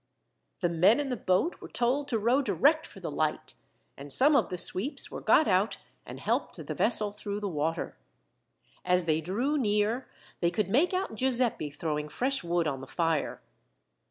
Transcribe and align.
The 0.61 0.69
men 0.69 0.99
in 0.99 1.09
the 1.09 1.15
boat 1.15 1.61
were 1.61 1.67
told 1.67 2.07
to 2.07 2.17
row 2.17 2.41
direct 2.41 2.87
for 2.87 2.99
the 2.99 3.11
light, 3.11 3.53
and 3.95 4.11
some 4.11 4.35
of 4.35 4.49
the 4.49 4.57
sweeps 4.57 5.11
were 5.11 5.21
got 5.21 5.47
out 5.47 5.77
and 6.07 6.19
helped 6.19 6.55
the 6.57 6.73
vessel 6.73 7.11
through 7.11 7.39
the 7.39 7.47
water. 7.47 7.99
As 8.83 9.05
they 9.05 9.21
drew 9.21 9.59
near, 9.59 10.09
they 10.39 10.49
could 10.49 10.71
make 10.71 10.95
out 10.95 11.13
Giuseppi 11.13 11.69
throwing 11.69 12.09
fresh 12.09 12.43
wood 12.43 12.65
on 12.67 12.81
the 12.81 12.87
fire. 12.87 13.43